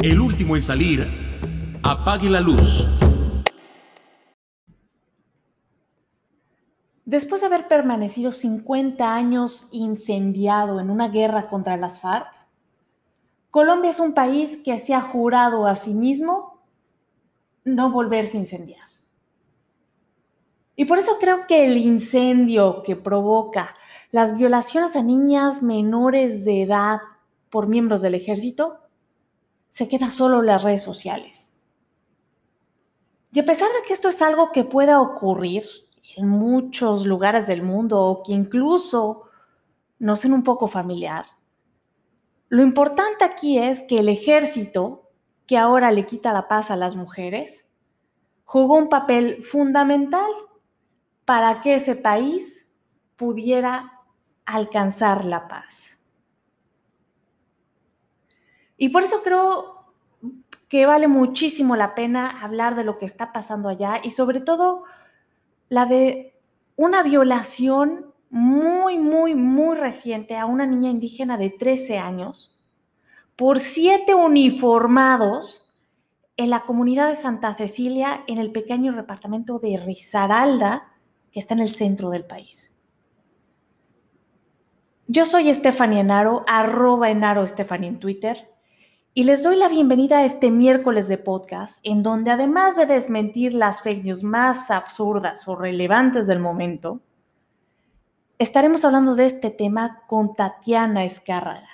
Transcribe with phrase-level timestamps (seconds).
[0.00, 1.06] El último en salir,
[1.82, 2.86] apague la luz.
[7.04, 12.26] Después de haber permanecido 50 años incendiado en una guerra contra las FARC,
[13.50, 16.62] Colombia es un país que se ha jurado a sí mismo
[17.64, 18.88] no volverse a incendiar.
[20.76, 23.74] Y por eso creo que el incendio que provoca
[24.10, 27.00] las violaciones a niñas menores de edad
[27.48, 28.83] por miembros del ejército
[29.74, 31.52] se queda solo en las redes sociales.
[33.32, 35.64] Y a pesar de que esto es algo que pueda ocurrir
[36.16, 39.24] en muchos lugares del mundo o que incluso
[39.98, 41.26] nos sean un poco familiar,
[42.48, 45.10] lo importante aquí es que el ejército,
[45.44, 47.68] que ahora le quita la paz a las mujeres,
[48.44, 50.30] jugó un papel fundamental
[51.24, 52.64] para que ese país
[53.16, 54.04] pudiera
[54.46, 55.93] alcanzar la paz.
[58.76, 59.84] Y por eso creo
[60.68, 64.84] que vale muchísimo la pena hablar de lo que está pasando allá y sobre todo
[65.68, 66.34] la de
[66.76, 72.54] una violación muy, muy, muy reciente a una niña indígena de 13 años
[73.36, 75.72] por siete uniformados
[76.36, 80.92] en la comunidad de Santa Cecilia, en el pequeño departamento de Risaralda,
[81.32, 82.72] que está en el centro del país.
[85.06, 88.50] Yo soy Estefania Enaro, arroba Enaro Estefania en Twitter,
[89.16, 93.54] y les doy la bienvenida a este miércoles de podcast, en donde además de desmentir
[93.54, 96.98] las fake news más absurdas o relevantes del momento,
[98.40, 101.68] estaremos hablando de este tema con Tatiana Escárraga,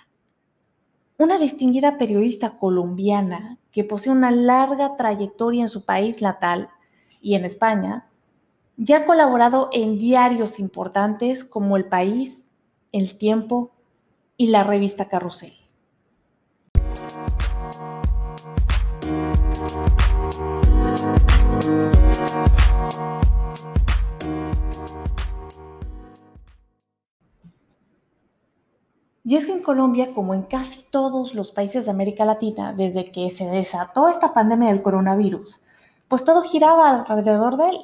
[1.16, 6.68] una distinguida periodista colombiana que posee una larga trayectoria en su país natal
[7.22, 8.06] y en España,
[8.76, 12.50] ya ha colaborado en diarios importantes como El País,
[12.92, 13.70] El Tiempo
[14.36, 15.59] y la revista Carrusel.
[29.30, 33.12] Y es que en Colombia, como en casi todos los países de América Latina, desde
[33.12, 35.60] que se desató esta pandemia del coronavirus,
[36.08, 37.78] pues todo giraba alrededor de él.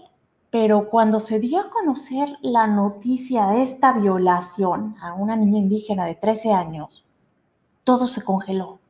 [0.50, 6.04] Pero cuando se dio a conocer la noticia de esta violación a una niña indígena
[6.04, 7.04] de 13 años,
[7.84, 8.80] todo se congeló.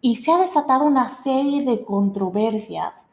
[0.00, 3.06] Y se ha desatado una serie de controversias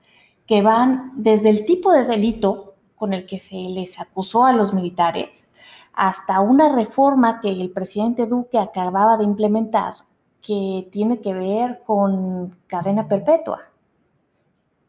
[0.48, 4.74] que van desde el tipo de delito con el que se les acusó a los
[4.74, 5.48] militares
[5.96, 9.96] hasta una reforma que el presidente Duque acababa de implementar
[10.42, 13.62] que tiene que ver con cadena perpetua.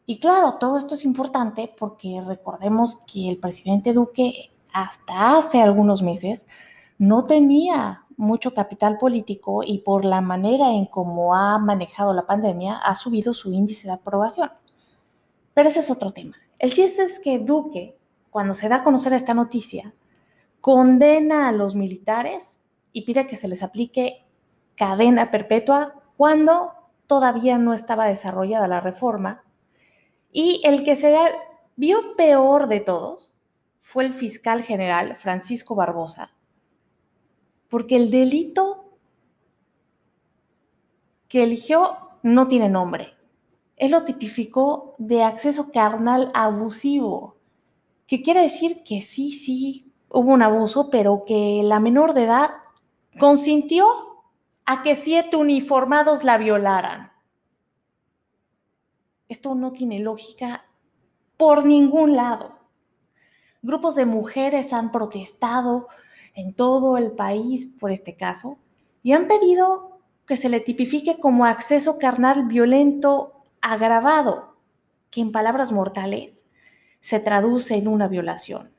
[0.05, 6.01] Y claro, todo esto es importante porque recordemos que el presidente Duque hasta hace algunos
[6.01, 6.45] meses
[6.97, 12.77] no tenía mucho capital político y por la manera en cómo ha manejado la pandemia
[12.77, 14.51] ha subido su índice de aprobación.
[15.53, 16.35] Pero ese es otro tema.
[16.59, 17.97] El chiste es que Duque,
[18.29, 19.93] cuando se da a conocer esta noticia,
[20.67, 22.61] condena a los militares
[22.91, 24.25] y pide que se les aplique
[24.75, 26.73] cadena perpetua cuando
[27.05, 29.45] todavía no estaba desarrollada la reforma
[30.29, 31.15] y el que se
[31.77, 33.31] vio peor de todos
[33.79, 36.35] fue el fiscal general Francisco Barbosa,
[37.69, 38.97] porque el delito
[41.29, 43.13] que eligió no tiene nombre.
[43.77, 47.37] Él lo tipificó de acceso carnal abusivo,
[48.05, 52.51] que quiere decir que sí, sí, hubo un abuso, pero que la menor de edad
[53.19, 53.85] consintió
[54.65, 57.11] a que siete uniformados la violaran.
[59.29, 60.65] Esto no tiene lógica
[61.35, 62.57] por ningún lado.
[63.61, 65.87] Grupos de mujeres han protestado
[66.33, 68.57] en todo el país por este caso
[69.03, 74.55] y han pedido que se le tipifique como acceso carnal violento agravado,
[75.09, 76.45] que en palabras mortales
[77.01, 78.76] se traduce en una violación.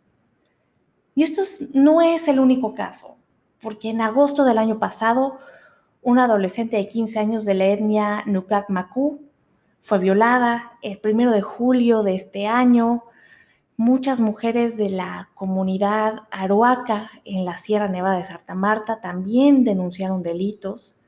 [1.18, 1.42] Y esto
[1.74, 3.16] no es el único caso,
[3.60, 5.38] porque en agosto del año pasado,
[6.00, 9.22] una adolescente de 15 años de la etnia Nukak Maku
[9.80, 13.02] fue violada el primero de julio de este año.
[13.76, 20.22] Muchas mujeres de la comunidad Aruaca en la Sierra Nevada de Santa Marta también denunciaron
[20.22, 21.00] delitos.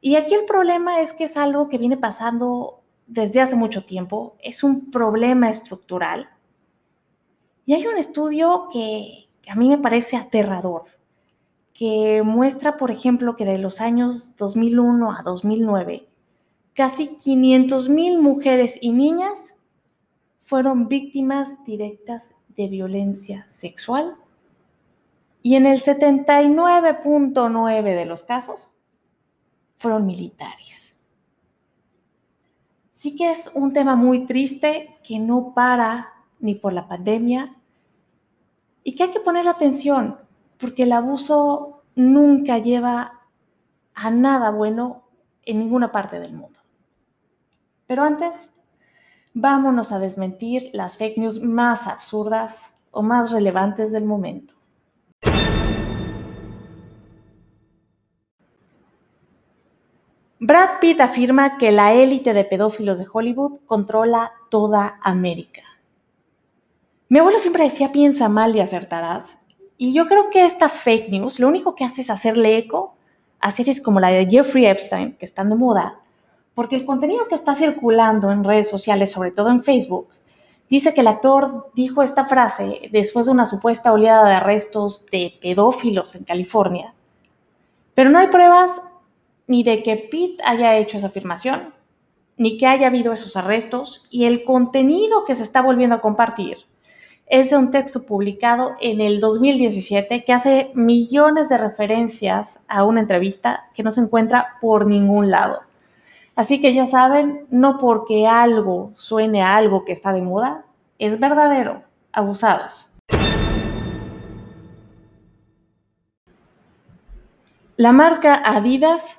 [0.00, 4.38] Y aquí el problema es que es algo que viene pasando desde hace mucho tiempo,
[4.42, 6.30] es un problema estructural.
[7.66, 10.84] Y hay un estudio que a mí me parece aterrador,
[11.72, 16.08] que muestra, por ejemplo, que de los años 2001 a 2009,
[16.74, 19.54] casi 500.000 mujeres y niñas
[20.44, 24.16] fueron víctimas directas de violencia sexual
[25.42, 28.70] y en el 79.9 de los casos
[29.74, 30.94] fueron militares.
[32.94, 37.54] Así que es un tema muy triste que no para ni por la pandemia
[38.86, 40.16] y que hay que poner atención
[40.58, 43.20] porque el abuso nunca lleva
[43.94, 45.08] a nada bueno
[45.42, 46.60] en ninguna parte del mundo.
[47.88, 48.54] Pero antes,
[49.34, 54.54] vámonos a desmentir las fake news más absurdas o más relevantes del momento.
[60.38, 65.75] Brad Pitt afirma que la élite de pedófilos de Hollywood controla toda América.
[67.08, 69.36] Mi abuelo siempre decía piensa mal y acertarás.
[69.78, 72.96] Y yo creo que esta fake news lo único que hace es hacerle eco
[73.38, 76.00] a series como la de Jeffrey Epstein, que están de moda,
[76.54, 80.08] porque el contenido que está circulando en redes sociales, sobre todo en Facebook,
[80.68, 85.38] dice que el actor dijo esta frase después de una supuesta oleada de arrestos de
[85.40, 86.92] pedófilos en California.
[87.94, 88.82] Pero no hay pruebas
[89.46, 91.72] ni de que Pitt haya hecho esa afirmación,
[92.36, 96.66] ni que haya habido esos arrestos, y el contenido que se está volviendo a compartir
[97.26, 103.00] es de un texto publicado en el 2017 que hace millones de referencias a una
[103.00, 105.62] entrevista que no se encuentra por ningún lado.
[106.36, 110.66] Así que ya saben, no porque algo suene a algo que está de moda,
[110.98, 111.82] es verdadero.
[112.12, 112.92] Abusados.
[117.76, 119.16] La marca Adidas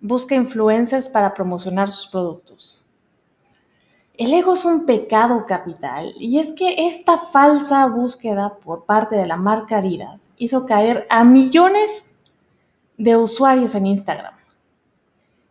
[0.00, 2.83] busca influencers para promocionar sus productos.
[4.16, 9.26] El ego es un pecado capital y es que esta falsa búsqueda por parte de
[9.26, 12.04] la marca Adidas hizo caer a millones
[12.96, 14.34] de usuarios en Instagram.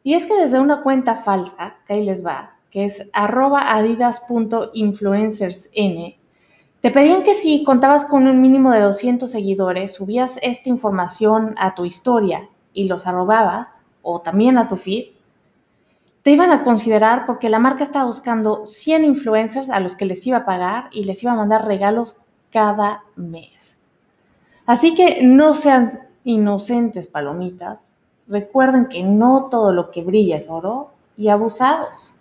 [0.01, 6.15] Y es que desde una cuenta falsa, que ahí les va, que es arroba adidas.influencersn,
[6.79, 11.75] te pedían que si contabas con un mínimo de 200 seguidores, subías esta información a
[11.75, 15.12] tu historia y los arrobabas o también a tu feed,
[16.23, 20.25] te iban a considerar porque la marca estaba buscando 100 influencers a los que les
[20.25, 22.17] iba a pagar y les iba a mandar regalos
[22.49, 23.77] cada mes.
[24.65, 27.91] Así que no sean inocentes palomitas.
[28.27, 32.15] Recuerden que no todo lo que brilla es oro y abusados.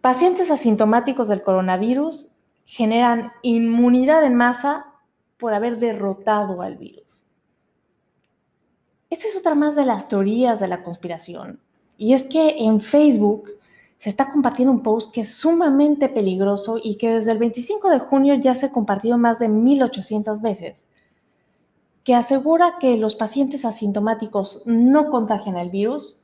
[0.00, 2.34] Pacientes asintomáticos del coronavirus
[2.64, 4.86] generan inmunidad en masa
[5.36, 7.21] por haber derrotado al virus.
[9.12, 11.60] Esta es otra más de las teorías de la conspiración.
[11.98, 13.50] Y es que en Facebook
[13.98, 17.98] se está compartiendo un post que es sumamente peligroso y que desde el 25 de
[17.98, 20.86] junio ya se ha compartido más de 1800 veces,
[22.04, 26.18] que asegura que los pacientes asintomáticos no contagian el virus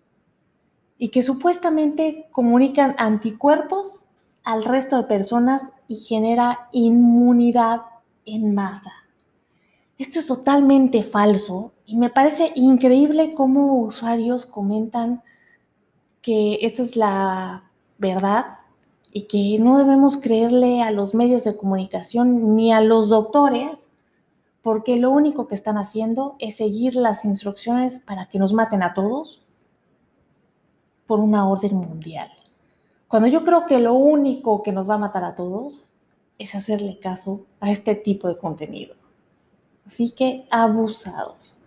[0.97, 4.07] y que supuestamente comunican anticuerpos
[4.45, 7.83] al resto de personas y genera inmunidad
[8.25, 8.93] en masa.
[9.99, 15.23] Esto es totalmente falso y me parece increíble cómo usuarios comentan
[16.21, 17.65] que esta es la
[17.97, 18.59] verdad
[19.11, 23.89] y que no debemos creerle a los medios de comunicación ni a los doctores
[24.61, 28.93] porque lo único que están haciendo es seguir las instrucciones para que nos maten a
[28.93, 29.41] todos
[31.07, 32.31] por una orden mundial.
[33.09, 35.87] Cuando yo creo que lo único que nos va a matar a todos
[36.39, 38.95] es hacerle caso a este tipo de contenido.
[39.87, 41.58] Así que abusados.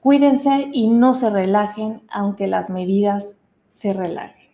[0.00, 3.34] Cuídense y no se relajen aunque las medidas
[3.68, 4.48] se relajen.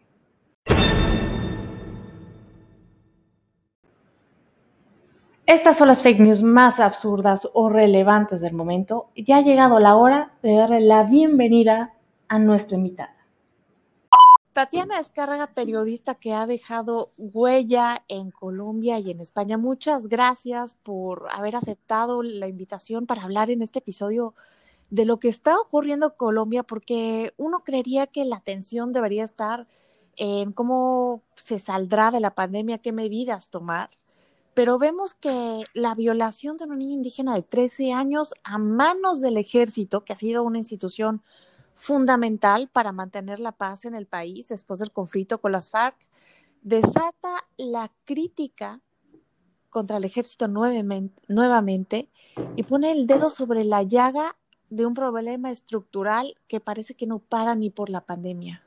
[5.47, 9.11] Estas son las fake news más absurdas o relevantes del momento.
[9.14, 11.92] Ya ha llegado la hora de darle la bienvenida
[12.28, 13.14] a nuestra invitada.
[14.54, 19.59] Tatiana Descarga, periodista que ha dejado huella en Colombia y en España.
[19.59, 24.35] Muchas gracias por haber aceptado la invitación para hablar en este episodio
[24.94, 29.66] de lo que está ocurriendo en Colombia, porque uno creería que la atención debería estar
[30.16, 33.90] en cómo se saldrá de la pandemia, qué medidas tomar.
[34.54, 39.36] Pero vemos que la violación de una niña indígena de 13 años a manos del
[39.36, 41.24] ejército, que ha sido una institución
[41.74, 45.96] fundamental para mantener la paz en el país después del conflicto con las FARC,
[46.62, 48.80] desata la crítica
[49.70, 52.08] contra el ejército nuevamente,
[52.54, 54.36] y pone el dedo sobre la llaga
[54.75, 58.62] de un problema estructural que parece que no para ni por la pandemia.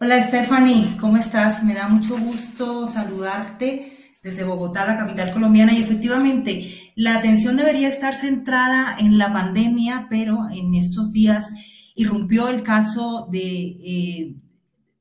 [0.00, 1.64] Hola Stephanie, ¿cómo estás?
[1.64, 7.88] Me da mucho gusto saludarte desde Bogotá, la capital colombiana, y efectivamente la atención debería
[7.88, 11.52] estar centrada en la pandemia, pero en estos días
[11.94, 14.34] irrumpió el caso de, eh,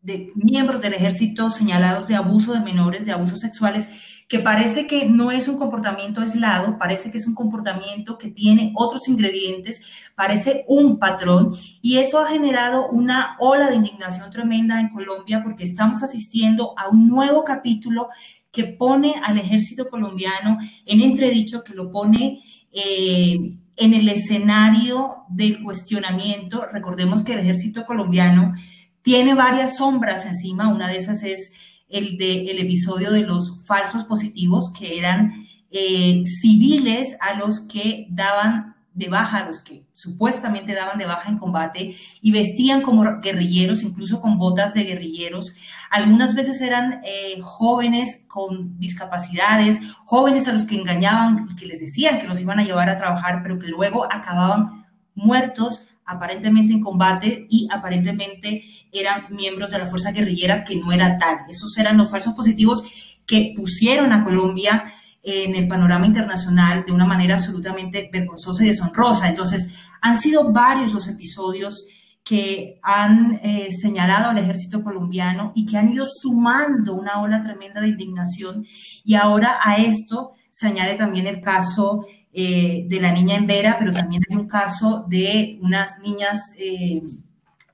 [0.02, 3.90] de miembros del ejército señalados de abuso de menores, de abusos sexuales,
[4.30, 8.72] que parece que no es un comportamiento aislado, parece que es un comportamiento que tiene
[8.76, 9.82] otros ingredientes,
[10.14, 15.64] parece un patrón y eso ha generado una ola de indignación tremenda en Colombia porque
[15.64, 18.10] estamos asistiendo a un nuevo capítulo
[18.52, 22.40] que pone al ejército colombiano en entredicho, que lo pone
[22.72, 26.68] eh, en el escenario del cuestionamiento.
[26.72, 28.54] Recordemos que el ejército colombiano
[29.02, 31.52] tiene varias sombras encima, una de esas es
[31.90, 35.34] el del el episodio de los falsos positivos, que eran
[35.72, 41.38] eh, civiles a los que daban de baja, los que supuestamente daban de baja en
[41.38, 45.56] combate y vestían como guerrilleros, incluso con botas de guerrilleros.
[45.90, 51.80] Algunas veces eran eh, jóvenes con discapacidades, jóvenes a los que engañaban y que les
[51.80, 56.82] decían que los iban a llevar a trabajar, pero que luego acababan muertos aparentemente en
[56.82, 61.38] combate y aparentemente eran miembros de la fuerza guerrillera que no era tal.
[61.48, 62.84] Esos eran los falsos positivos
[63.28, 64.84] que pusieron a Colombia
[65.22, 69.30] en el panorama internacional de una manera absolutamente vergonzosa y deshonrosa.
[69.30, 71.86] Entonces, han sido varios los episodios
[72.24, 77.82] que han eh, señalado al ejército colombiano y que han ido sumando una ola tremenda
[77.82, 78.66] de indignación.
[79.04, 83.76] Y ahora a esto se añade también el caso eh, de la niña en Vera,
[83.80, 87.02] pero también hay un caso de unas niñas eh,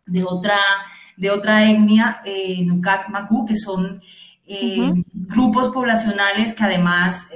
[0.06, 0.58] de, otra,
[1.18, 4.02] de otra etnia, eh, Nukak Maku, que son
[5.14, 7.30] grupos poblacionales que además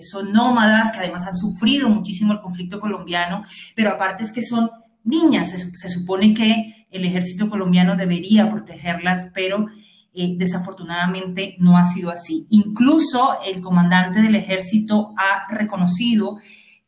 [0.00, 3.44] son nómadas, que además han sufrido muchísimo el conflicto colombiano,
[3.76, 4.70] pero aparte es que son
[5.04, 5.50] niñas.
[5.50, 9.66] Se, supone que el ejército colombiano debería protegerlas, pero
[10.14, 12.46] desafortunadamente no ha sido así.
[12.48, 16.38] Incluso el comandante del ejército ha reconocido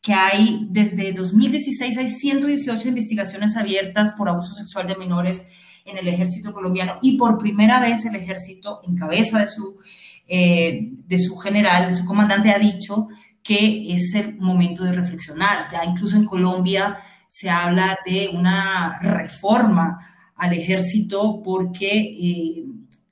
[0.01, 5.49] que hay desde 2016 hay 118 investigaciones abiertas por abuso sexual de menores
[5.85, 9.79] en el ejército colombiano y por primera vez el ejército en cabeza de su,
[10.27, 13.07] eh, de su general, de su comandante, ha dicho
[13.41, 15.67] que es el momento de reflexionar.
[15.71, 19.97] Ya incluso en Colombia se habla de una reforma
[20.35, 22.65] al ejército porque eh,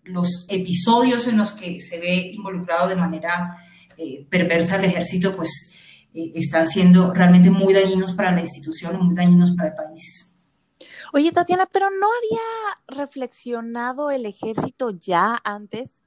[0.04, 3.58] los episodios en los que se ve involucrado de manera
[3.98, 5.74] eh, perversa el ejército, pues
[6.16, 10.32] eh, están siendo realmente muy dañinos para la institución, muy dañinos para el país.
[11.14, 16.02] Oye, Tatiana, pero ¿no había reflexionado el ejército ya antes?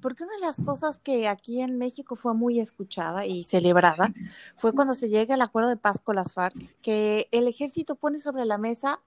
[0.00, 4.10] Porque una de las cosas que aquí en México fue muy escuchada y celebrada
[4.54, 8.18] fue cuando se llega al acuerdo de paz con las FARC, que el ejército pone
[8.18, 9.00] sobre la mesa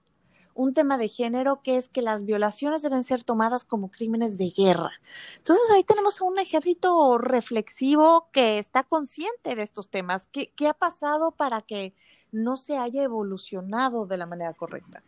[0.58, 4.50] un tema de género que es que las violaciones deben ser tomadas como crímenes de
[4.50, 4.90] guerra.
[5.36, 10.28] Entonces ahí tenemos un ejército reflexivo que está consciente de estos temas.
[10.32, 11.94] ¿Qué, ha pasado para que
[12.32, 15.04] no se haya evolucionado de la manera correcta?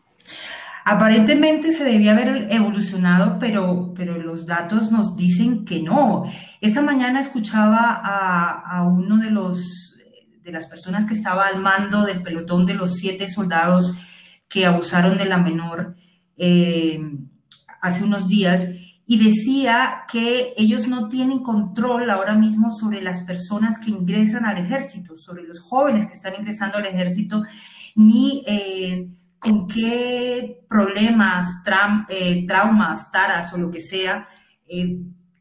[0.84, 6.30] Aparentemente se debía haber evolucionado, pero, pero los datos nos dicen que no.
[6.60, 9.96] Esta mañana escuchaba a, a uno de los
[10.44, 13.94] de las personas que estaba al mando del pelotón de los siete soldados
[14.50, 15.96] que abusaron de la menor
[16.36, 17.00] eh,
[17.80, 18.68] hace unos días
[19.06, 24.58] y decía que ellos no tienen control ahora mismo sobre las personas que ingresan al
[24.58, 27.44] ejército, sobre los jóvenes que están ingresando al ejército,
[27.94, 31.62] ni eh, con qué problemas,
[32.08, 34.28] eh, traumas, taras o lo que sea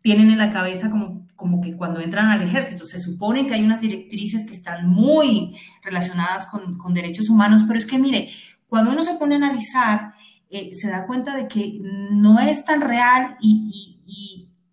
[0.01, 2.85] tienen en la cabeza como, como que cuando entran al ejército.
[2.85, 7.79] Se supone que hay unas directrices que están muy relacionadas con, con derechos humanos, pero
[7.79, 8.29] es que mire,
[8.69, 10.13] cuando uno se pone a analizar,
[10.49, 11.79] eh, se da cuenta de que
[12.11, 13.95] no es tan real y,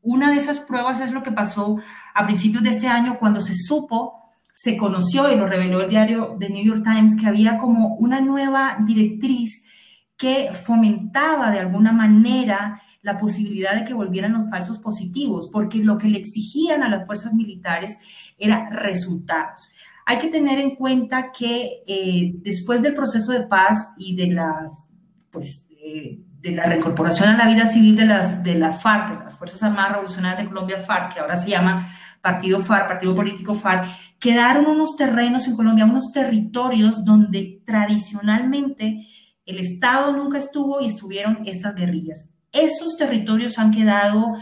[0.08, 1.80] una de esas pruebas es lo que pasó
[2.14, 6.36] a principios de este año cuando se supo, se conoció y lo reveló el diario
[6.38, 9.64] The New York Times que había como una nueva directriz
[10.16, 15.98] que fomentaba de alguna manera la posibilidad de que volvieran los falsos positivos, porque lo
[15.98, 17.98] que le exigían a las fuerzas militares
[18.38, 19.68] era resultados.
[20.06, 24.86] Hay que tener en cuenta que eh, después del proceso de paz y de las,
[25.30, 29.34] pues, de la reincorporación a la vida civil de las, de la FARC, de las
[29.34, 31.88] Fuerzas Armadas Revolucionarias de Colombia, FARC, que ahora se llama
[32.20, 33.88] Partido FARC, Partido Político FARC,
[34.20, 39.06] quedaron unos terrenos en Colombia, unos territorios donde tradicionalmente
[39.44, 42.28] el Estado nunca estuvo y estuvieron estas guerrillas.
[42.52, 44.36] Esos territorios han quedado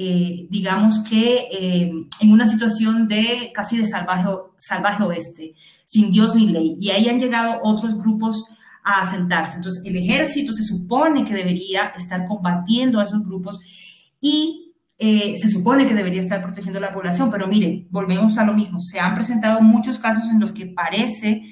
[0.00, 1.90] eh, digamos que eh,
[2.20, 5.54] en una situación de casi de salvaje, salvaje oeste,
[5.86, 6.76] sin Dios ni ley.
[6.80, 8.44] Y ahí han llegado otros grupos
[8.84, 9.56] a asentarse.
[9.56, 13.58] Entonces, el ejército se supone que debería estar combatiendo a esos grupos
[14.20, 17.28] y eh, se supone que debería estar protegiendo a la población.
[17.32, 18.78] Pero miren, volvemos a lo mismo.
[18.78, 21.42] Se han presentado muchos casos en los que parece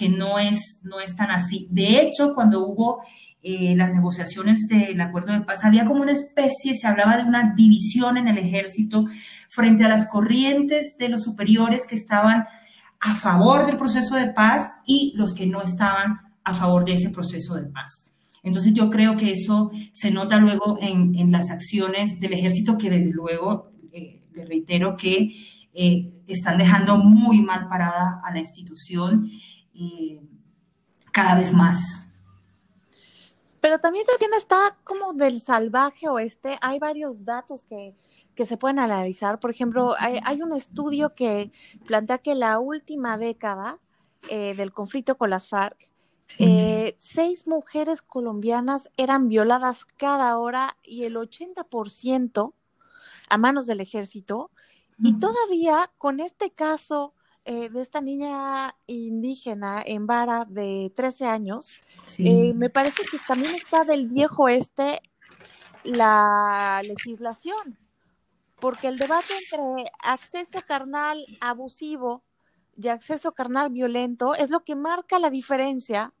[0.00, 1.68] que no es, no es tan así.
[1.70, 3.02] De hecho, cuando hubo
[3.42, 7.52] eh, las negociaciones del acuerdo de paz, había como una especie, se hablaba de una
[7.54, 9.04] división en el ejército
[9.50, 12.46] frente a las corrientes de los superiores que estaban
[12.98, 17.10] a favor del proceso de paz y los que no estaban a favor de ese
[17.10, 18.14] proceso de paz.
[18.42, 23.12] Entonces yo creo que eso se nota luego en, las acciones del ejército que desde
[23.12, 25.30] luego, eh, le reitero que
[25.74, 29.30] eh, están dejando muy mal parada a la institución
[29.74, 30.20] eh,
[31.12, 32.06] cada vez más.
[33.60, 37.94] Pero también también está como del salvaje oeste, hay varios datos que,
[38.34, 39.38] que se pueden analizar.
[39.38, 41.52] Por ejemplo, hay, hay, un estudio que
[41.86, 43.78] plantea que la última década
[44.28, 45.90] del conflicto con las FARC,
[46.38, 52.54] eh, seis mujeres colombianas eran violadas cada hora y el 80%
[53.28, 54.50] a manos del ejército.
[55.02, 57.14] Y todavía con este caso
[57.52, 61.72] eh, de esta niña indígena en Vara de 13 años,
[62.18, 65.00] eh, me parece que también está del viejo este
[65.82, 67.76] la legislación,
[68.60, 72.22] porque el debate entre acceso carnal abusivo
[72.80, 76.14] y acceso carnal violento es lo que marca la diferencia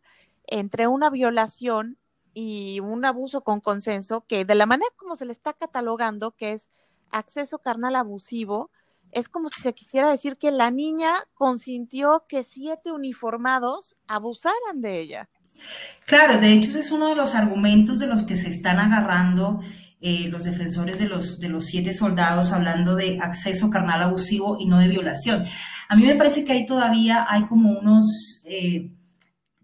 [0.48, 1.96] entre una violación
[2.34, 6.54] y un abuso con consenso, que de la manera como se le está catalogando, que
[6.54, 6.70] es
[7.12, 8.72] acceso carnal abusivo,
[9.12, 15.00] es como si se quisiera decir que la niña consintió que siete uniformados abusaran de
[15.00, 15.28] ella.
[16.06, 19.60] Claro, de hecho ese es uno de los argumentos de los que se están agarrando
[20.00, 24.66] eh, los defensores de los, de los siete soldados hablando de acceso carnal abusivo y
[24.66, 25.44] no de violación.
[25.88, 28.42] A mí me parece que ahí todavía hay como unos...
[28.44, 28.92] Eh,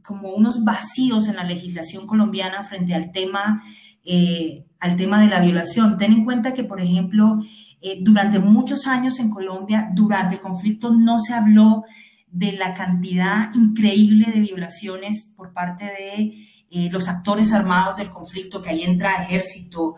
[0.07, 3.65] como unos vacíos en la legislación colombiana frente al tema,
[4.05, 5.99] eh, al tema de la violación.
[5.99, 7.41] Ten en cuenta que, por ejemplo,
[7.81, 11.85] eh, durante muchos años en Colombia, durante el conflicto, no se habló
[12.29, 16.35] de la cantidad increíble de violaciones por parte de
[16.69, 19.97] eh, los actores armados del conflicto, que ahí entra ejército,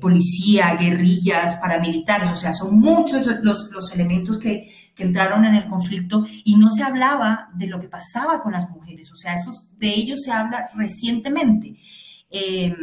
[0.00, 5.66] policía, guerrillas, paramilitares, o sea, son muchos los, los elementos que, que entraron en el
[5.66, 9.36] conflicto y no se hablaba de lo que pasaba con las mujeres, o sea,
[9.78, 11.76] de ellos se habla recientemente,
[12.30, 12.74] eh,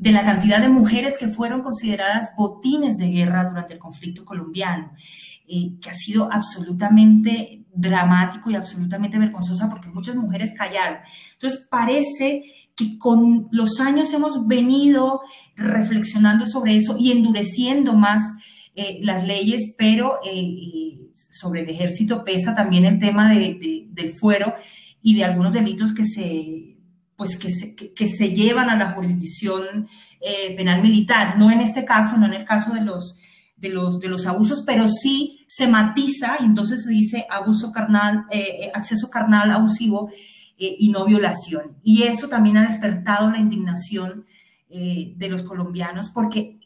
[0.00, 4.92] de la cantidad de mujeres que fueron consideradas botines de guerra durante el conflicto colombiano,
[5.46, 11.00] eh, que ha sido absolutamente dramático y absolutamente vergonzosa porque muchas mujeres callaron.
[11.34, 15.20] Entonces, parece que con los años hemos venido
[15.54, 18.22] reflexionando sobre eso y endureciendo más
[18.74, 20.18] eh, las leyes, pero
[21.12, 24.54] sobre el ejército pesa también el tema del fuero
[25.02, 26.79] y de algunos delitos que se,
[27.20, 29.86] pues que se, que, se llevan a la jurisdicción
[30.22, 31.36] eh, penal militar.
[31.36, 33.18] No en este caso, no en el caso de los,
[33.58, 38.24] de los, de los abusos, pero sí se matiza y entonces se dice abuso carnal,
[38.30, 40.10] eh, eh, acceso carnal abusivo
[40.56, 41.76] y no violación.
[41.82, 44.24] Y eso también ha despertado la indignación
[44.70, 46.58] de los colombianos porque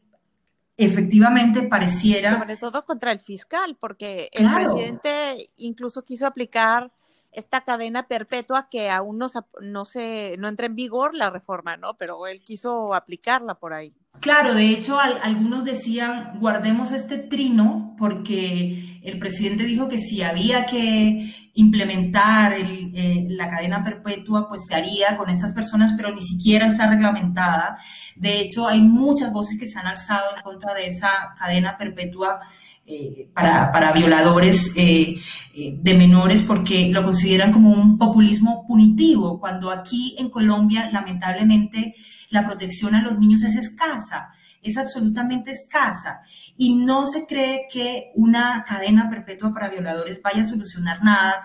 [0.77, 2.39] efectivamente pareciera...
[2.39, 6.93] Sobre todo contra el fiscal, porque el presidente incluso quiso aplicar
[7.35, 9.27] esta cadena perpetua que aún no,
[9.61, 11.95] no, se, no entra en vigor la reforma, ¿no?
[11.95, 13.95] Pero él quiso aplicarla por ahí.
[14.21, 20.65] Claro, de hecho, algunos decían, guardemos este trino, porque el presidente dijo que si había
[20.65, 26.67] que implementar eh, la cadena perpetua, pues se haría con estas personas, pero ni siquiera
[26.67, 27.77] está reglamentada.
[28.17, 32.41] De hecho, hay muchas voces que se han alzado en contra de esa cadena perpetua
[32.87, 35.17] eh, para, violadores eh,
[35.55, 41.95] eh, de menores porque lo consideran como un populismo punitivo, cuando aquí en Colombia lamentablemente
[42.29, 46.21] la protección a los niños es escasa, es absolutamente escasa.
[46.59, 51.37] Y no se cree que una cadena perpetua para violadores vaya a solucionar nada,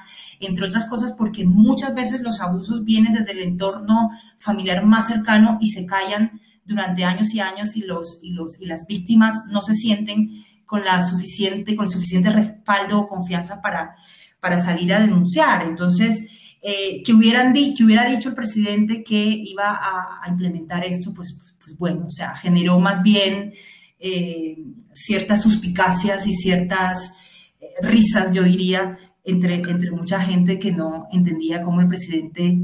[0.42, 5.58] entre otras cosas porque muchas veces los abusos vienen desde el entorno familiar más cercano
[5.62, 9.62] y se callan durante años y años y, los, y, los, y las víctimas no
[9.62, 10.30] se sienten
[10.70, 13.96] con, la suficiente, con el suficiente respaldo o confianza para,
[14.40, 15.64] para salir a denunciar.
[15.64, 16.30] Entonces,
[16.62, 21.76] eh, que, hubieran dicho, hubiera dicho el presidente que iba a, implementar esto, pues, pues
[21.78, 23.52] bueno, o sea, generó más bien
[23.98, 24.58] eh,
[24.94, 27.14] ciertas suspicacias y ciertas
[27.60, 32.58] eh, risas, yo diría, entre, entre mucha gente que no entendía cómo el presidente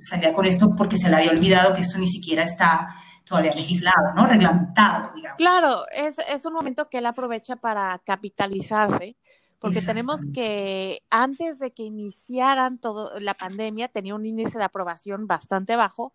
[0.00, 2.88] salía con esto porque se le había olvidado que esto ni siquiera está
[3.32, 4.26] todavía legislado, ¿no?
[4.26, 5.38] Reglamentado, digamos.
[5.38, 9.16] Claro, es, es un momento que él aprovecha para capitalizarse,
[9.58, 15.26] porque tenemos que antes de que iniciaran todo la pandemia tenía un índice de aprobación
[15.26, 16.14] bastante bajo,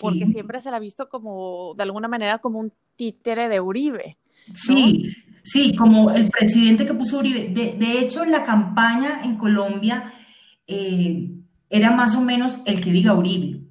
[0.00, 4.18] porque siempre se la ha visto como de alguna manera como un títere de Uribe.
[4.54, 7.50] Sí, sí, como el presidente que puso Uribe.
[7.50, 10.12] De, de hecho, la campaña en Colombia
[10.66, 11.30] eh,
[11.70, 13.67] era más o menos el que diga Uribe.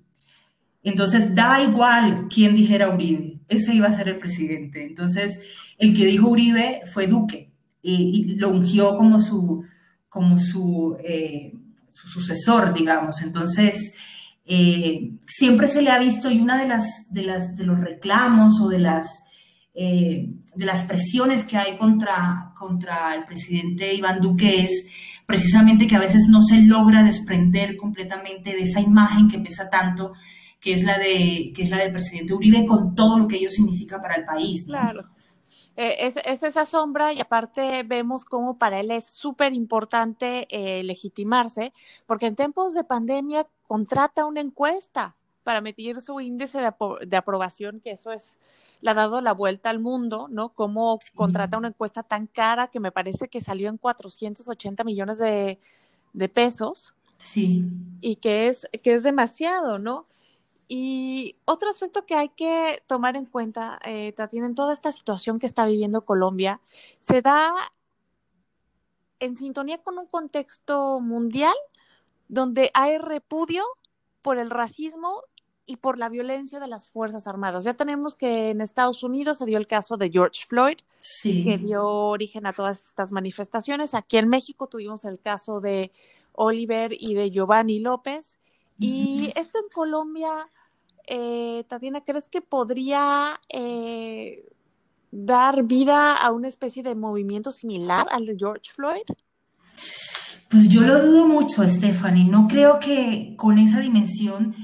[0.90, 4.84] Entonces, daba igual quién dijera Uribe, ese iba a ser el presidente.
[4.84, 5.40] Entonces,
[5.78, 9.64] el que dijo Uribe fue Duque y, lo ungió como su,
[10.08, 11.54] como su, eh,
[11.92, 13.22] su sucesor, digamos.
[13.22, 13.94] Entonces,
[14.46, 18.62] eh, siempre se le ha visto y una de las, de las de los reclamos
[18.62, 19.26] o de las
[19.74, 24.88] eh, de las presiones que hay contra, contra el presidente Iván Duque es
[25.28, 30.14] precisamente que a veces no se logra desprender completamente de esa imagen que pesa tanto,
[30.68, 33.50] que es la de que es la del presidente Uribe con todo lo que ello
[33.50, 34.66] significa para el país.
[34.66, 35.08] Claro.
[35.78, 40.46] Eh, es, esa sombra y aparte vemos cómo para él es súper importante
[40.84, 41.72] legitimarse,
[42.06, 47.92] porque en tiempos de pandemia contrata una encuesta para medir su índice de, aprobación, que
[47.92, 48.36] eso es,
[48.82, 50.50] le ha dado la vuelta al mundo, ¿no?
[50.50, 55.58] Cómo contrata una encuesta tan cara que me parece que salió en 480 millones de,
[56.34, 56.94] pesos.
[57.20, 57.72] Sí.
[58.02, 60.08] Y que es, que es demasiado, ¿no?
[60.68, 65.40] Y otro aspecto que hay que tomar en cuenta, eh, Tatiana, en toda esta situación
[65.40, 66.62] que está viviendo Colombia,
[67.00, 67.54] se da
[69.20, 71.56] en sintonía con un contexto mundial
[72.28, 73.64] donde hay repudio
[74.22, 75.24] por el racismo
[75.66, 77.66] y por la violencia de las Fuerzas Armadas.
[77.66, 80.78] Ya tenemos que en Estados Unidos se dio el caso de George Floyd,
[81.22, 83.94] que dio origen a todas estas manifestaciones.
[83.94, 85.92] Aquí en México tuvimos el caso de
[86.32, 88.40] Oliver y de Giovanni López.
[88.80, 90.50] Y esto en Colombia,
[91.08, 94.46] eh, Tatiana, ¿crees que podría eh,
[95.12, 99.04] dar vida a una especie de movimiento similar al de George Floyd?
[100.50, 102.26] Pues yo lo dudo mucho, Stephanie.
[102.26, 104.56] No creo que con esa dimensión,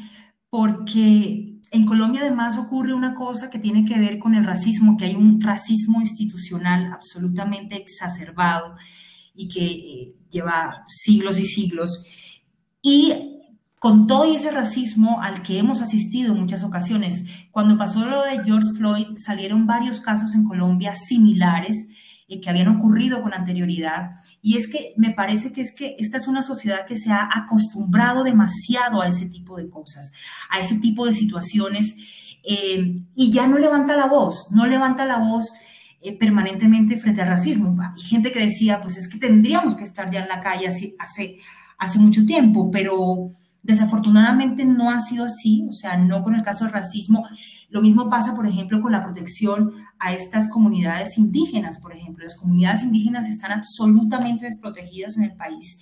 [0.50, 5.06] porque en Colombia además ocurre una cosa que tiene que ver con el racismo, que
[5.06, 8.76] hay un racismo institucional absolutamente exacerbado
[9.34, 12.06] y que eh, lleva siglos y siglos.
[12.82, 13.33] Y
[13.84, 18.42] con todo ese racismo al que hemos asistido en muchas ocasiones, cuando pasó lo de
[18.46, 21.90] George Floyd, salieron varios casos en Colombia similares
[22.30, 26.16] eh, que habían ocurrido con anterioridad y es que me parece que es que esta
[26.16, 30.14] es una sociedad que se ha acostumbrado demasiado a ese tipo de cosas,
[30.50, 31.94] a ese tipo de situaciones,
[32.46, 35.52] eh, y ya no levanta la voz, no levanta la voz
[36.00, 37.76] eh, permanentemente frente al racismo.
[37.82, 40.96] Hay gente que decía, pues es que tendríamos que estar ya en la calle hace,
[41.00, 41.40] hace,
[41.78, 46.66] hace mucho tiempo, pero Desafortunadamente no ha sido así, o sea, no con el caso
[46.66, 47.26] del racismo.
[47.70, 52.26] Lo mismo pasa, por ejemplo, con la protección a estas comunidades indígenas, por ejemplo.
[52.26, 55.80] Las comunidades indígenas están absolutamente desprotegidas en el país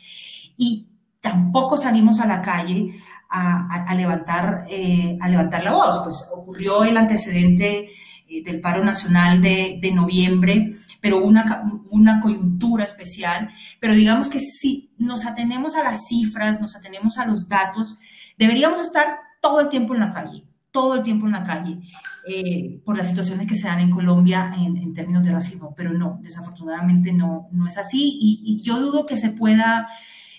[0.57, 0.91] y
[1.21, 6.01] tampoco salimos a la calle a, levantar, eh, a levantar la voz.
[6.03, 7.89] Pues ocurrió el antecedente
[8.27, 13.49] eh, del paro nacional de, de noviembre pero una, una coyuntura especial.
[13.79, 17.97] Pero digamos que si nos atenemos a las cifras, nos atenemos a los datos,
[18.37, 21.79] deberíamos estar todo el tiempo en la calle, todo el tiempo en la calle,
[22.27, 26.19] eh, por las situaciones que se dan en Colombia en, términos de racismo, pero no,
[26.21, 29.87] desafortunadamente no, no es así y, yo dudo que se pueda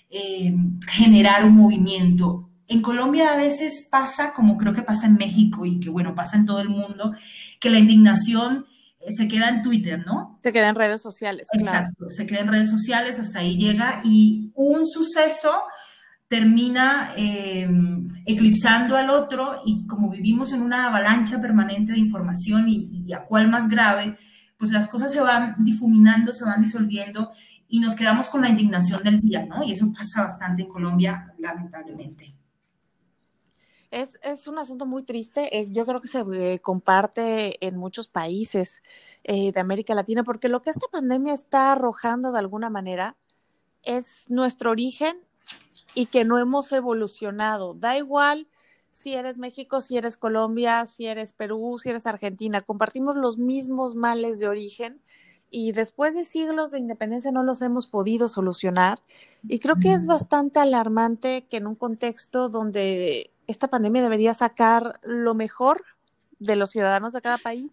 [0.09, 0.55] eh,
[0.87, 2.49] generar un movimiento.
[2.67, 6.37] En Colombia a veces pasa, como creo que pasa en México y que bueno, pasa
[6.37, 7.13] en todo el mundo,
[7.59, 8.65] que la indignación
[9.09, 10.39] se queda en Twitter, ¿no?
[10.43, 11.47] Se queda en redes sociales.
[11.53, 15.63] Exacto, se queda en redes sociales, hasta ahí llega y un suceso
[16.27, 17.69] termina eh,
[18.25, 23.25] eclipsando al otro y como vivimos en una avalancha permanente de información y, y, a
[23.25, 24.17] cuál más grave,
[24.57, 27.31] pues las cosas se van difuminando, se van disolviendo
[27.67, 29.63] y nos quedamos con la indignación del día, ¿no?
[29.63, 32.35] Y eso pasa bastante en Colombia, lamentablemente.
[33.93, 35.55] Es, un asunto muy triste.
[35.55, 38.81] Eh, yo creo que se eh, comparte en muchos países
[39.23, 43.15] eh, de América Latina, porque lo que esta pandemia está arrojando de alguna manera
[43.83, 45.17] es nuestro origen
[45.93, 47.75] y que no hemos evolucionado.
[47.75, 48.47] Da igual
[48.89, 53.93] si eres México, si eres Colombia, si eres Perú, si eres Argentina, compartimos los mismos
[53.93, 55.03] males de origen
[55.51, 59.03] y después de siglos de independencia no los hemos podido solucionar.
[59.47, 64.99] Y creo que es bastante alarmante que en un contexto donde esta pandemia debería sacar
[65.03, 65.83] lo mejor
[66.39, 67.71] de los ciudadanos de cada país,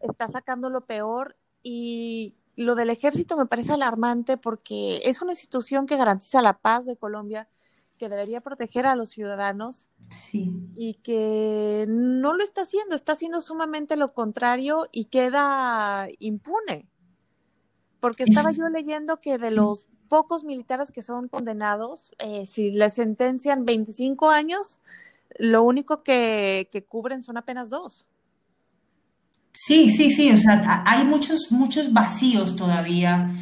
[0.00, 5.86] está sacando lo peor y lo del ejército me parece alarmante porque es una institución
[5.86, 7.48] que garantiza la paz de Colombia,
[7.98, 9.88] que debería proteger a los ciudadanos
[10.32, 16.88] y que no lo está haciendo, está haciendo sumamente lo contrario y queda impune.
[18.00, 22.94] Porque estaba yo leyendo que de los pocos militares que son condenados, eh, si les
[22.94, 24.78] sentencian 25 años,
[25.40, 28.06] lo único que, cubren son apenas dos.
[29.52, 33.32] Sí, sí, sí, o sea, hay muchos, muchos vacíos todavía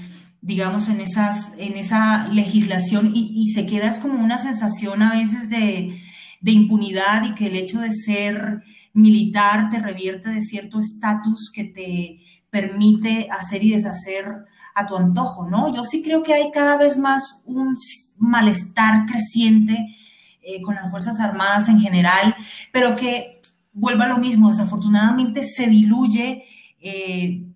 [0.41, 5.95] digamos, en, esas, en esa legislación y, se queda como una sensación a veces de,
[6.41, 8.63] de impunidad y que el hecho de ser
[8.95, 12.19] militar te revierte de cierto estatus que te
[12.51, 15.73] permite hacer y deshacer a tu antojo, ¿no?
[15.75, 17.77] Yo sí creo que hay cada vez más un
[18.17, 19.97] malestar creciente
[20.43, 22.35] eh, con las Fuerzas Armadas en general,
[22.73, 23.41] pero que
[23.73, 26.45] vuelva a lo mismo, desafortunadamente se diluye
[26.81, 27.47] eh,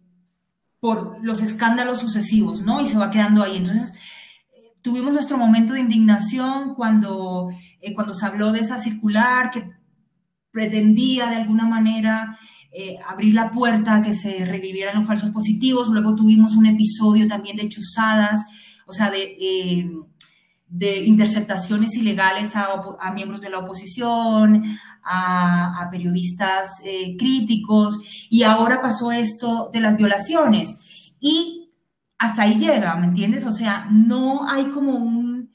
[0.80, 2.80] por los escándalos sucesivos, ¿no?
[2.80, 3.56] Y se va quedando ahí.
[3.56, 3.92] Entonces,
[4.82, 7.48] tuvimos nuestro momento de indignación cuando,
[7.80, 9.68] eh, cuando se habló de esa circular que
[10.52, 12.38] pretendía de alguna manera
[12.78, 15.88] eh, abrir la puerta a que se revivieran los falsos positivos.
[15.88, 18.44] Luego tuvimos un episodio también de chuzadas,
[18.86, 19.88] o sea, de,
[20.68, 24.62] de interceptaciones ilegales a, miembros de la oposición,
[25.02, 31.14] a, periodistas eh, críticos, y ahora pasó esto de las violaciones.
[31.20, 31.70] Y
[32.18, 33.46] hasta ahí llega, ¿me entiendes?
[33.46, 35.54] O sea, no hay como un,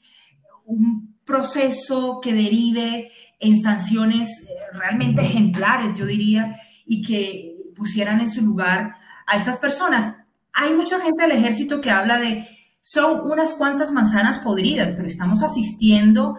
[1.24, 6.56] proceso que derive en sanciones eh, realmente ejemplares, yo diría,
[6.92, 10.14] y que pusieran en su lugar a estas personas.
[10.52, 12.46] Hay mucha gente del ejército que habla de
[12.82, 16.36] son unas cuantas manzanas podridas, pero estamos asistiendo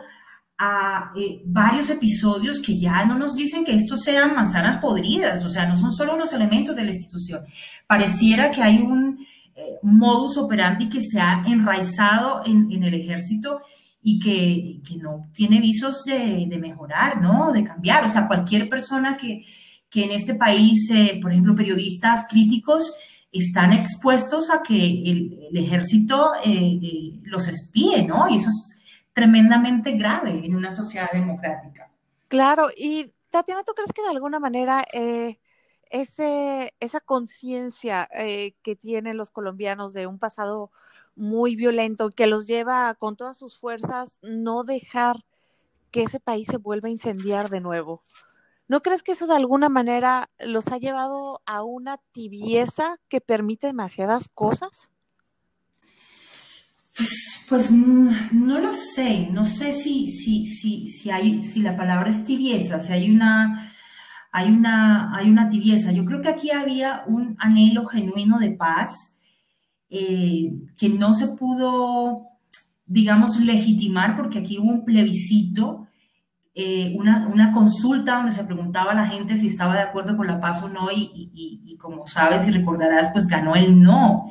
[0.59, 5.49] a eh, varios episodios que ya no nos dicen que estos sean manzanas podridas, o
[5.49, 7.43] sea, no son solo unos elementos de la institución.
[7.87, 13.61] Pareciera que hay un eh, modus operandi que se ha enraizado en, el ejército
[14.03, 17.51] y que, no tiene visos de, mejorar, ¿no?
[17.51, 18.05] De cambiar.
[18.05, 19.41] O sea, cualquier persona que,
[19.95, 22.93] en este país, eh, por ejemplo, periodistas críticos,
[23.31, 26.31] están expuestos a que el, ejército
[27.23, 28.29] los espíe, ¿no?
[28.29, 28.79] Y eso es
[29.13, 31.89] tremendamente grave en una sociedad democrática.
[32.27, 35.39] Claro, y Tatiana, ¿tú crees que de alguna manera eh,
[35.89, 40.71] ese, esa conciencia eh, que tienen los colombianos de un pasado
[41.15, 45.23] muy violento que los lleva con todas sus fuerzas no dejar
[45.91, 48.01] que ese país se vuelva a incendiar de nuevo?
[48.67, 53.67] ¿No crees que eso de alguna manera los ha llevado a una tibieza que permite
[53.67, 54.89] demasiadas cosas?
[56.95, 62.11] Pues, pues no lo sé, no sé si, si, si, si, hay, si la palabra
[62.11, 63.73] es tibieza, si hay una,
[64.31, 65.91] hay, una, hay una tibieza.
[65.91, 69.17] Yo creo que aquí había un anhelo genuino de paz
[69.89, 72.27] eh, que no se pudo,
[72.85, 75.87] digamos, legitimar porque aquí hubo un plebiscito,
[76.55, 80.27] eh, una, una, consulta donde se preguntaba a la gente si estaba de acuerdo con
[80.27, 84.29] la paz o no y, y, como sabes y recordarás, pues ganó el no.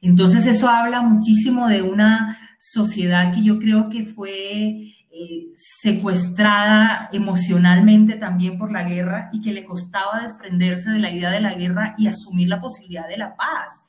[0.00, 8.14] Entonces eso habla muchísimo de una sociedad que yo creo que fue eh, secuestrada emocionalmente
[8.16, 11.94] también por la guerra y que le costaba desprenderse de la idea de la guerra
[11.98, 13.84] y asumir la posibilidad de la paz.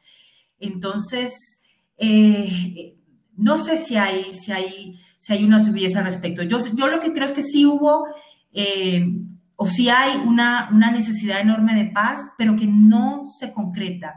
[0.59, 1.61] Entonces,
[1.97, 2.97] eh,
[3.35, 6.43] no sé si hay, si hay, si hay una tuviese al respecto.
[6.43, 8.05] Yo, yo lo que creo es que sí hubo,
[8.51, 9.05] eh,
[9.55, 14.15] o sí hay una, una necesidad enorme de paz, pero que no se concreta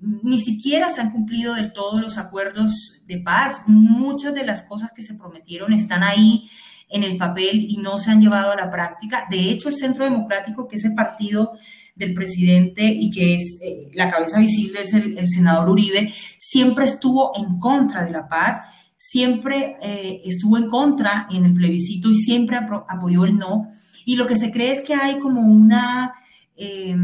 [0.00, 3.64] ni siquiera se han cumplido del todo los acuerdos de paz.
[3.66, 6.48] Muchas de las cosas que se prometieron están ahí
[6.88, 9.26] en el papel y no se han llevado a la práctica.
[9.30, 11.52] De hecho, el Centro Democrático, que es el partido
[11.94, 17.32] del presidente y que es eh, la cabeza visible es el, senador Uribe, siempre estuvo
[17.36, 18.62] en contra de la paz,
[19.02, 23.70] siempre eh, estuvo en contra en el plebiscito y siempre apoyó el no.
[24.04, 26.12] Y lo que se cree es que hay como una...
[26.54, 26.94] Eh,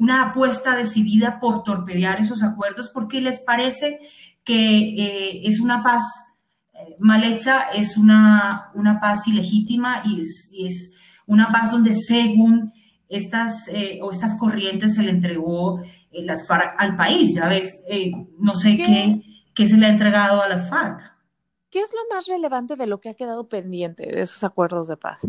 [0.00, 3.98] una apuesta decidida por torpedear esos acuerdos porque les parece
[4.44, 6.04] que eh, es una paz
[7.00, 10.94] mal hecha, es una, una paz ilegítima y es, es,
[11.26, 12.72] una paz donde según
[13.08, 17.34] estas, eh, o estas corrientes se le entregó las FARC al país.
[17.34, 17.82] Ya ves,
[18.38, 19.20] no sé ¿Qué?
[19.52, 21.17] qué, se le ha entregado a las FARC.
[21.70, 24.96] ¿Qué es lo más relevante de lo que ha quedado pendiente de esos acuerdos de
[24.96, 25.28] paz?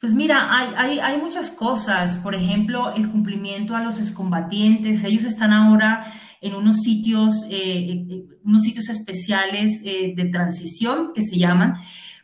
[0.00, 2.16] Pues mira, hay, hay, muchas cosas.
[2.16, 5.04] Por ejemplo, el cumplimiento a los excombatientes.
[5.04, 11.22] Ellos están ahora en unos sitios, eh, eh, unos sitios especiales eh, de transición que
[11.22, 11.76] se llaman.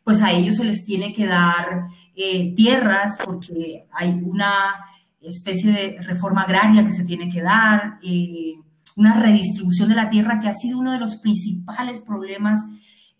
[0.02, 1.84] Pues a ellos se les tiene que dar
[2.56, 4.74] tierras porque hay una
[5.20, 8.00] especie de reforma agraria que se tiene que dar,
[8.96, 12.58] una redistribución de la tierra que ha sido uno de los principales problemas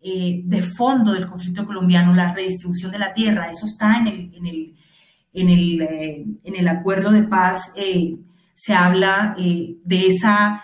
[0.01, 3.51] eh, de fondo del conflicto colombiano, la redistribución de la tierra.
[3.51, 4.75] Eso está en el, en el,
[5.33, 7.73] en el, eh, en el acuerdo de paz.
[7.77, 8.17] Eh,
[8.55, 10.63] se habla de esa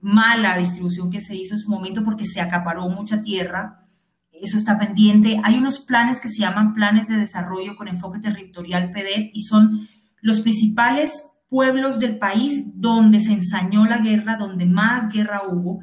[0.00, 3.84] mala distribución que se hizo en su momento porque se acaparó mucha tierra.
[4.32, 5.40] Eso está pendiente.
[5.44, 9.86] Hay unos planes que se llaman planes de desarrollo con enfoque territorial PD y son
[10.22, 15.80] los principales pueblos del país donde se ensañó la guerra, donde más guerra hubo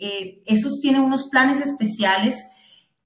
[0.00, 2.36] eh, esos tienen unos planes especiales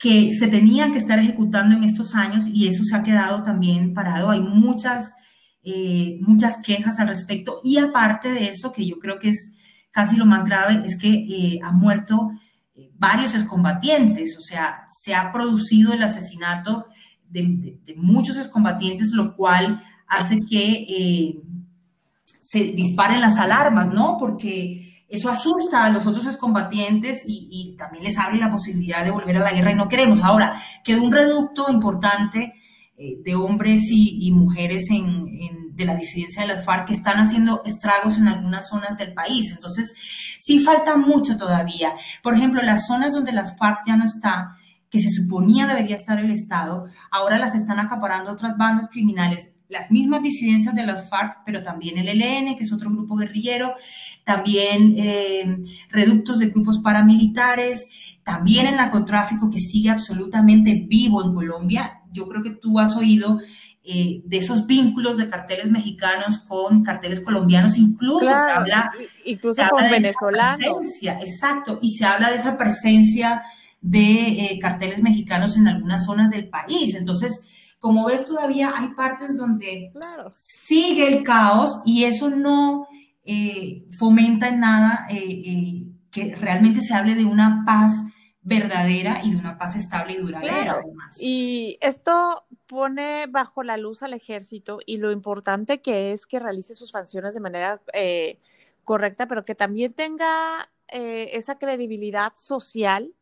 [0.05, 3.95] que se tenían que estar ejecutando en estos años y eso se ha quedado también
[3.95, 4.31] parado.
[4.31, 5.15] Hay muchas,
[5.63, 9.55] eh, muchas quejas al respecto y aparte de eso, que yo creo que es
[9.91, 12.33] casi lo más grave, es que eh, han muerto
[12.75, 16.85] eh, varios excombatientes, o sea, se ha producido el asesinato
[17.31, 21.41] de, muchos excombatientes, lo cual hace que
[22.41, 24.19] se disparen las alarmas, ¿no?
[24.19, 29.37] Porque eso asusta a los otros excombatientes y, también les abre la posibilidad de volver
[29.37, 30.23] a la guerra y no queremos.
[30.23, 32.55] Ahora, quedó un reducto importante
[32.97, 38.19] eh, de hombres y, mujeres de la disidencia de las FARC que están haciendo estragos
[38.19, 39.51] en algunas zonas del país.
[39.51, 39.95] Entonces,
[40.39, 41.93] sí falta mucho todavía.
[42.23, 44.57] Por ejemplo, las zonas donde las FARC ya no está,
[44.91, 49.91] que se suponía debería estar el Estado, ahora las están acaparando otras bandas criminales las
[49.91, 53.75] mismas disidencias de las FARC, pero también el ELN, que es otro grupo guerrillero,
[54.25, 55.59] también eh,
[55.91, 57.89] reductos de grupos paramilitares,
[58.23, 62.03] también el narcotráfico que sigue absolutamente vivo en Colombia.
[62.13, 63.41] Yo creo que tú has oído
[63.87, 68.91] eh, de esos vínculos de carteles mexicanos con carteles colombianos, incluso se habla,
[69.27, 71.03] incluso con venezolanos.
[71.03, 73.43] Exacto, y se habla de esa presencia
[73.83, 76.95] de eh, carteles mexicanos en algunas zonas del país.
[76.95, 77.47] Entonces,
[77.85, 79.93] como ves, todavía hay partes donde
[80.31, 82.89] sigue el caos y eso no
[83.27, 88.07] eh, fomenta en nada eh, eh, que realmente se hable de una paz
[88.41, 90.81] verdadera y de una paz estable y duradera.
[91.21, 96.73] Y esto pone bajo la luz al ejército y lo importante que es que realice
[96.73, 97.83] sus funciones de manera
[98.85, 100.27] correcta, pero que también tenga
[100.89, 103.13] esa credibilidad social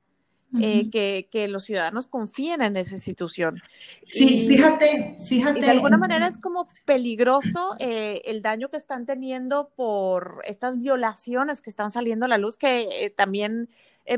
[0.60, 3.60] eh, que, los ciudadanos confíen en esa institución.
[4.04, 5.60] Sí, fíjate, fíjate.
[5.60, 11.60] de alguna manera es como peligroso eh, el daño que están teniendo por estas violaciones
[11.62, 13.68] que están saliendo a la luz, que eh, también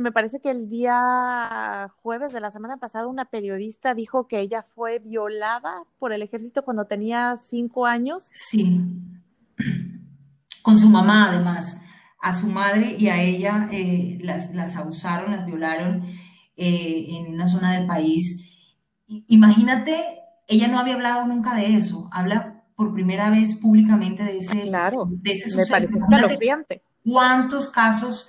[0.00, 4.62] me parece que el día jueves de la semana pasada una periodista dijo que ella
[4.62, 8.30] fue violada por el ejército cuando tenía cinco años.
[8.32, 8.80] Sí,
[10.62, 11.78] con su mamá además
[12.24, 16.02] a su madre y a ella eh, las, las, abusaron, las violaron
[16.56, 18.48] eh, en una zona del país.
[19.28, 20.02] Imagínate,
[20.48, 25.06] ella no había hablado nunca de eso, habla por primera vez públicamente de ese, claro,
[25.06, 25.86] de ese me suceso.
[27.04, 28.26] ¿Cuántos casos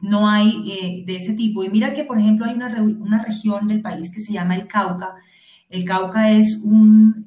[0.00, 1.62] no hay eh, de ese tipo?
[1.62, 4.66] Y mira que, por ejemplo, hay una, una, región del país que se llama el
[4.66, 5.14] Cauca.
[5.68, 7.26] El Cauca es, un,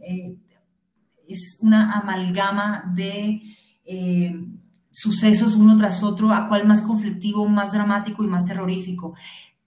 [1.28, 3.44] es una amalgama de
[4.92, 9.16] sucesos uno tras otro, a cuál más conflictivo, más dramático y más terrorífico.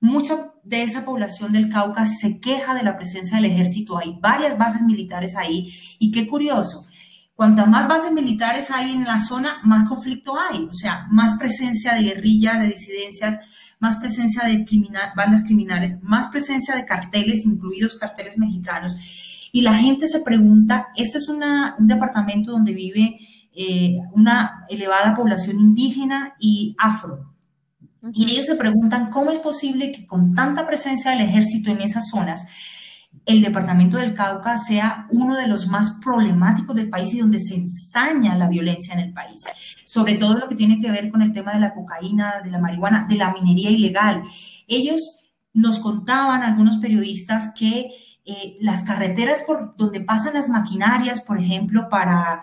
[0.00, 3.98] Mucha de esa población del Cauca se queja de la presencia del ejército.
[3.98, 6.86] Hay varias bases militares ahí y qué curioso.
[7.34, 10.64] Cuantas más bases militares hay en la zona, más conflicto hay.
[10.64, 13.38] O sea, más presencia de guerrilla, de disidencias,
[13.78, 14.64] más presencia de
[15.16, 18.96] bandas criminales, más presencia de carteles, incluidos carteles mexicanos.
[19.50, 21.42] Y la gente se pregunta, este es un
[21.80, 23.18] departamento donde vive
[23.54, 27.32] eh, una elevada población indígena y afro.
[28.12, 32.08] Y ellos se preguntan cómo es posible que con tanta presencia del ejército en esas
[32.08, 32.44] zonas,
[33.26, 37.54] el departamento del Cauca sea uno de los más problemáticos del país y donde se
[37.54, 39.44] ensaña la violencia en el país,
[39.84, 42.58] sobre todo lo que tiene que ver con el tema de la cocaína, de la
[42.58, 44.22] marihuana, de la minería ilegal.
[44.66, 45.18] Ellos
[45.52, 47.90] nos contaban, algunos periodistas, que
[48.24, 52.42] eh, las carreteras por donde pasan las maquinarias, por ejemplo, para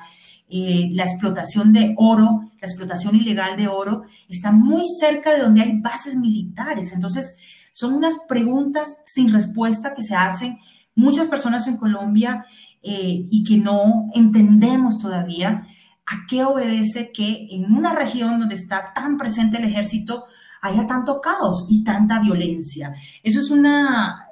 [0.49, 5.61] eh, la explotación de oro, la explotación ilegal de oro, está muy cerca de donde
[5.61, 6.91] hay bases militares.
[6.91, 7.37] Entonces,
[7.73, 10.57] son unas preguntas sin respuesta que se hacen
[10.95, 12.45] muchas personas en Colombia
[12.81, 15.67] eh, y que no entendemos todavía
[16.05, 20.25] a qué obedece que en una región donde está tan presente el ejército
[20.61, 22.93] haya tanto caos y tanta violencia.
[23.21, 24.25] Eso es una,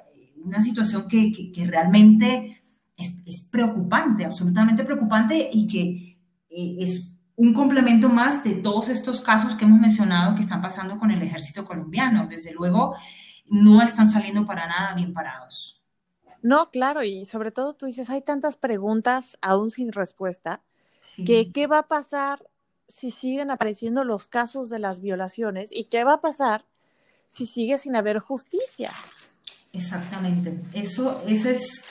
[0.44, 2.58] una situación que, que realmente
[2.98, 6.07] es, preocupante, absolutamente preocupante y que
[6.50, 10.98] eh, es un complemento más de todos estos casos que hemos mencionado que están pasando
[10.98, 12.26] con el ejército colombiano.
[12.26, 12.96] Desde luego,
[13.46, 15.80] no están saliendo para nada bien parados.
[16.42, 20.62] No, claro, y sobre todo tú dices, hay tantas preguntas aún sin respuesta,
[21.24, 22.46] que qué va a pasar
[22.86, 26.64] si siguen apareciendo los casos de las violaciones y qué va a pasar
[27.28, 28.90] si sigue sin haber justicia.
[29.72, 31.84] Exactamente, eso, esa es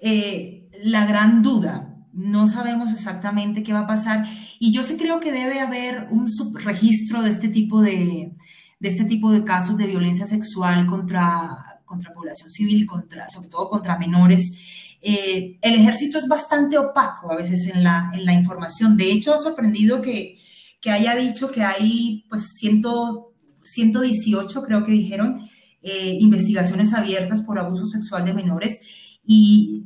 [0.00, 1.88] eh, la gran duda.
[2.12, 4.26] No sabemos exactamente qué va a pasar
[4.58, 8.34] y yo sí creo que debe haber un subregistro de este tipo de,
[8.80, 13.70] de este tipo de casos de violencia sexual contra, contra población civil, contra, sobre todo
[13.70, 14.98] contra menores.
[15.00, 18.96] Eh, el ejército es bastante opaco a veces en la, en la información.
[18.96, 20.36] De hecho, ha sorprendido que,
[20.80, 23.32] que haya dicho que hay pues ciento
[23.62, 25.48] 118, creo que dijeron,
[25.82, 28.80] eh, investigaciones abiertas por abuso sexual de menores
[29.24, 29.84] y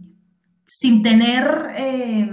[0.66, 2.28] sin tener eh,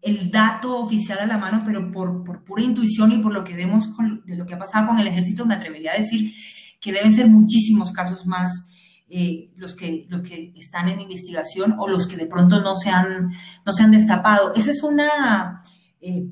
[0.00, 3.54] el dato oficial a la mano, pero por, por, pura intuición y por lo que
[3.54, 3.90] vemos
[4.24, 6.32] de lo que ha pasado con el ejército, me atrevería a decir
[6.80, 8.68] que deben ser muchísimos casos más
[9.08, 12.90] eh, los, que, los que están en investigación o los que de pronto no se
[12.90, 13.30] han,
[13.66, 14.54] no se han destapado.
[14.54, 15.62] Esa es una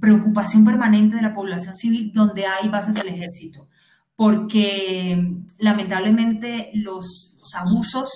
[0.01, 3.69] preocupación permanente de la población civil donde hay bases del ejército
[4.23, 8.09] porque lamentablemente los, abusos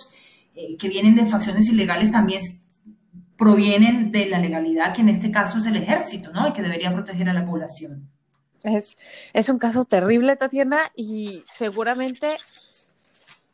[0.55, 2.41] eh, que vienen de facciones ilegales también
[3.37, 6.49] provienen de la legalidad, que en este caso es el ejército, ¿no?
[6.49, 8.09] Y que debería proteger a la población.
[8.63, 8.97] Es,
[9.33, 12.29] es un caso terrible, Tatiana, y seguramente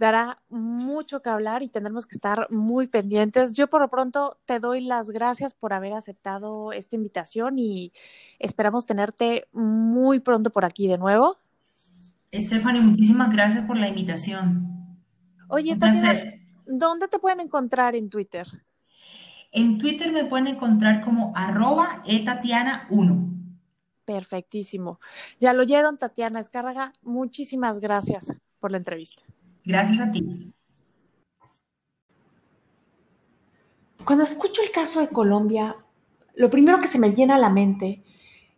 [0.02, 3.54] dará mucho que hablar y tendremos que estar muy pendientes.
[3.54, 7.92] Yo por lo pronto te doy las gracias por haber aceptado esta invitación y
[8.40, 11.36] esperamos tenerte muy pronto por aquí de nuevo.
[12.34, 14.98] Stephanie, muchísimas gracias por la invitación.
[15.48, 16.34] Oye, Tatiana,
[16.66, 18.46] ¿dónde te pueden encontrar en Twitter?
[19.52, 23.28] En Twitter me pueden encontrar como arroba etatiana1.
[24.06, 24.98] Perfectísimo.
[25.38, 26.94] Ya lo oyeron, Tatiana Escárraga.
[27.02, 29.22] Muchísimas gracias por la entrevista.
[29.64, 30.52] Gracias a ti.
[34.04, 35.76] Cuando escucho el caso de Colombia,
[36.34, 38.02] lo primero que se me viene a la mente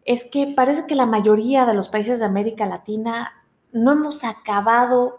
[0.04, 3.32] es que parece que la mayoría de los países de América Latina
[3.72, 5.18] no hemos acabado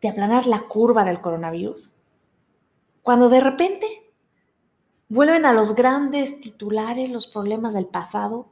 [0.00, 1.92] de aplanar la curva del coronavirus.
[3.02, 4.03] Cuando de repente
[5.08, 8.48] vuelven a los grandes titulares los problemas del pasado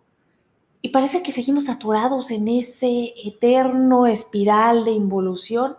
[0.81, 5.77] y parece que seguimos saturados en ese eterno espiral de involución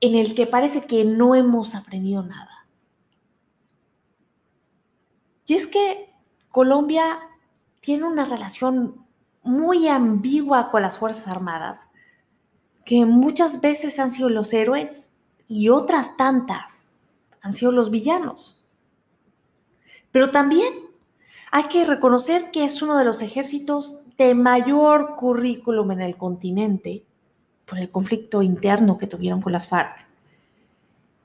[0.00, 2.66] en el que parece que no hemos aprendido nada.
[5.46, 6.12] Y es que
[6.50, 7.18] Colombia
[7.80, 9.06] tiene una relación
[9.42, 11.88] muy ambigua con las Fuerzas Armadas
[12.84, 15.16] que muchas veces han sido los héroes
[15.48, 16.90] y otras tantas
[17.42, 18.55] han sido los villanos.
[20.16, 20.72] Pero también
[21.50, 27.04] hay que reconocer que es uno de los ejércitos de mayor currículum en el continente
[27.66, 30.08] por el conflicto interno que tuvieron con las FARC.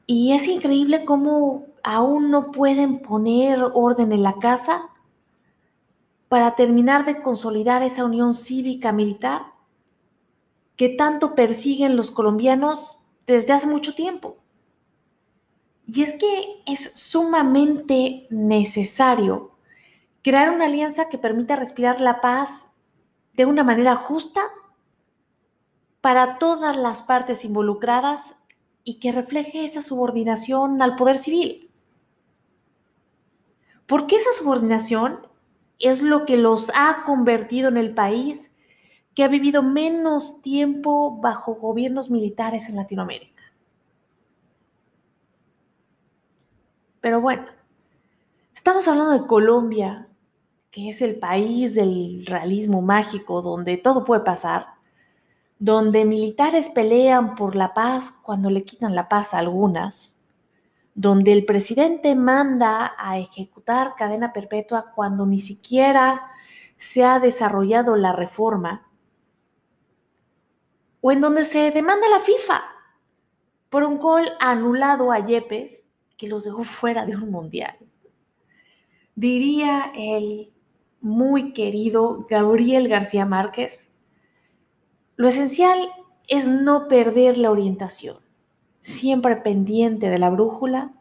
[0.07, 4.89] Y es increíble cómo aún no pueden poner orden en la casa
[6.27, 9.53] para terminar de consolidar esa unión cívica militar
[10.75, 14.40] que tanto persiguen los colombianos desde hace mucho tiempo.
[15.85, 19.51] Y es que es sumamente necesario
[20.21, 22.71] crear una alianza que permita respirar la paz
[23.33, 24.41] de una manera justa
[26.01, 28.35] para todas las partes involucradas
[28.83, 31.69] y que refleje esa subordinación al poder civil.
[33.85, 35.27] Porque esa subordinación
[35.79, 38.51] es lo que los ha convertido en el país
[39.15, 43.30] que ha vivido menos tiempo bajo gobiernos militares en Latinoamérica.
[47.01, 47.47] Pero bueno,
[48.53, 50.07] estamos hablando de Colombia,
[50.69, 54.67] que es el país del realismo mágico donde todo puede pasar,
[55.57, 60.15] donde militares pelean por la paz cuando le quitan la paz a algunas,
[60.93, 66.31] donde el presidente manda a ejecutar cadena perpetua cuando ni siquiera
[66.77, 68.87] se ha desarrollado la reforma
[71.01, 72.61] o en donde se demanda la FIFA
[73.69, 75.83] por un gol anulado a Yepes
[76.21, 77.75] que los dejó fuera de un mundial.
[79.15, 80.53] Diría el
[81.01, 83.91] muy querido Gabriel García Márquez,
[85.15, 85.79] lo esencial
[86.27, 88.17] es no perder la orientación.
[88.81, 90.93] Siempre pendiente de la brújula,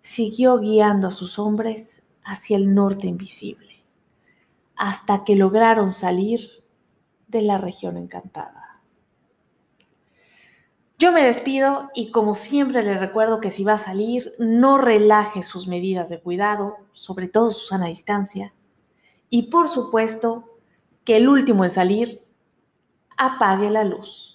[0.00, 3.84] siguió guiando a sus hombres hacia el norte invisible,
[4.74, 6.50] hasta que lograron salir
[7.28, 8.63] de la región encantada.
[10.96, 15.42] Yo me despido y como siempre le recuerdo que si va a salir, no relaje
[15.42, 18.54] sus medidas de cuidado, sobre todo su sana distancia.
[19.28, 20.44] Y por supuesto,
[21.04, 22.22] que el último en salir,
[23.16, 24.33] apague la luz.